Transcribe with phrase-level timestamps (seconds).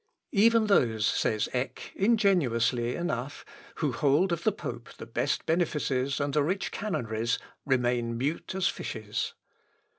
[0.31, 6.33] "Even those," says Eck, ingenuously enough, "who hold of the pope the best benefices and
[6.33, 9.35] the richest canonries remain mute as fishes.